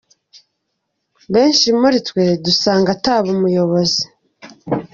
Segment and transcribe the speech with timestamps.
[1.33, 4.03] Benshi muri twe dusanga ataba umuyobozi.